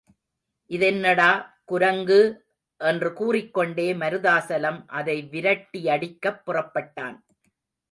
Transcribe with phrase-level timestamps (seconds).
[0.69, 1.27] இதென்னடா,
[1.65, 2.17] குரங்கு!
[2.81, 7.17] என்று கூறிக்கொண்டே மருதாசலம் அதை விரட்டியடிக்கப் புறப்பட்டான்.